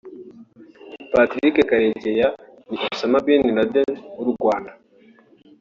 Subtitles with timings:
[1.11, 2.27] Patrick Karegeya
[2.69, 3.89] ni Osama Bin Laden
[4.23, 4.71] w’u Rwanda